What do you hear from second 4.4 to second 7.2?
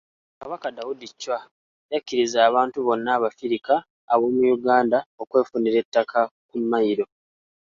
Uganda okwefunira ettaka ku mailo.